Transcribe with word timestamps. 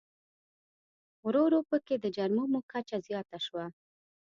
ورو 1.25 1.41
ورو 1.45 1.59
په 1.69 1.77
کې 1.85 1.95
د 1.99 2.05
جرمومو 2.15 2.59
کچه 2.71 2.97
زیاته 3.07 3.37
شوه. 3.45 3.65